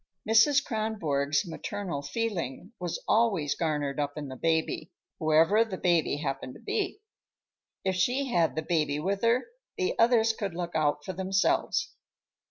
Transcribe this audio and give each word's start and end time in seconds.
Mrs. 0.27 0.65
Kronborg's 0.65 1.47
maternal 1.47 2.01
feeling 2.01 2.71
was 2.79 3.03
always 3.07 3.53
garnered 3.53 3.99
up 3.99 4.13
in 4.17 4.29
the 4.29 4.35
baby, 4.35 4.89
whoever 5.19 5.63
the 5.63 5.77
baby 5.77 6.17
happened 6.17 6.55
to 6.55 6.59
be. 6.59 7.01
If 7.85 7.95
she 7.95 8.25
had 8.29 8.55
the 8.55 8.63
baby 8.63 8.97
with 8.97 9.21
her, 9.21 9.43
the 9.77 9.93
others 9.99 10.33
could 10.33 10.55
look 10.55 10.73
out 10.73 11.05
for 11.05 11.13
themselves. 11.13 11.91